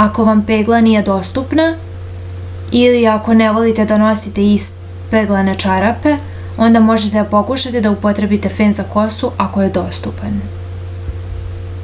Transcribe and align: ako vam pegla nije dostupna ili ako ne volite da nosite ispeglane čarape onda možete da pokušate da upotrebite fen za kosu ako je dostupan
ako 0.00 0.24
vam 0.28 0.40
pegla 0.48 0.80
nije 0.86 1.02
dostupna 1.08 1.66
ili 2.80 3.02
ako 3.12 3.36
ne 3.42 3.46
volite 3.58 3.86
da 3.92 4.00
nosite 4.04 4.48
ispeglane 4.56 5.56
čarape 5.66 6.16
onda 6.68 6.84
možete 6.90 7.20
da 7.22 7.26
pokušate 7.38 7.84
da 7.88 7.96
upotrebite 7.98 8.54
fen 8.58 8.78
za 8.82 8.90
kosu 8.98 9.32
ako 9.48 9.68
je 9.68 9.72
dostupan 9.82 10.46